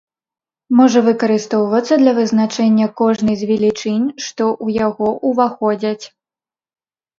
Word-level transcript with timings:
Можа 0.77 0.99
выкарыстоўвацца 1.07 1.93
для 2.03 2.13
вызначэння 2.21 2.87
кожнай 3.03 3.35
з 3.43 3.51
велічынь, 3.51 4.09
што 4.31 4.43
ў 4.65 4.83
яго 4.87 5.07
ўваходзяць. 5.29 6.05